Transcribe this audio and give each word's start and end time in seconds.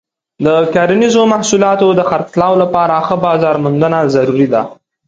د 0.45 0.47
کرنیزو 0.73 1.21
محصولاتو 1.33 1.87
د 1.95 2.01
خرڅلاو 2.09 2.53
لپاره 2.63 3.03
ښه 3.05 3.15
بازار 3.25 3.55
موندنه 3.63 3.99
ضروري 4.15 4.47
ده. 4.53 4.61